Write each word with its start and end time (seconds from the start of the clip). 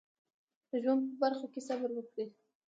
د 0.69 0.71
ژوند 0.83 1.01
په 1.03 1.07
هره 1.11 1.19
برخه 1.21 1.47
کې 1.53 1.59
صبر 1.67 1.89
وکړئ. 1.93 2.27